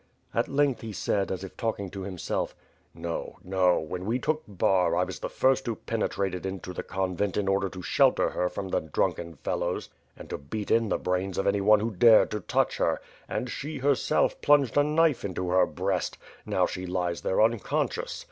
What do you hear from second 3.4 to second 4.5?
I No! When we took